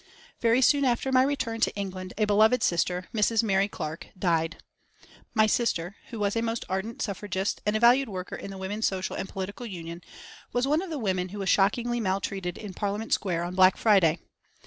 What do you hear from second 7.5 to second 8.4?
and a valued worker